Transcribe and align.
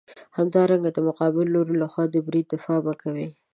همدارنګه 0.37 0.89
د 0.93 0.99
مقابل 1.07 1.45
لوري 1.55 1.75
لخوا 1.83 2.03
د 2.09 2.15
برید 2.27 2.47
دفاع 2.53 2.79
به 2.85 2.93
کوې. 3.01 3.27